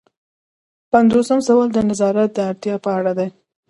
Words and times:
پنځوسم 0.91 1.39
سوال 1.47 1.69
د 1.73 1.77
نظارت 1.89 2.29
د 2.33 2.39
اړتیا 2.49 2.75
په 2.85 2.89
اړه 2.97 3.11
دی. 3.19 3.29